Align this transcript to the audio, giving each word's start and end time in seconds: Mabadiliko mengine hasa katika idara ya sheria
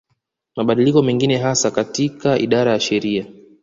Mabadiliko 0.55 1.01
mengine 1.01 1.37
hasa 1.37 1.71
katika 1.71 2.39
idara 2.39 2.71
ya 2.71 2.79
sheria 2.79 3.25